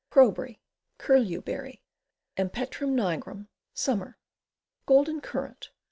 [0.09, 0.59] Crowberry.
[0.97, 1.83] Curlew berry.
[2.35, 3.49] Empetrum nigrum.
[3.75, 4.17] Summer.
[4.87, 5.69] Golden Currant.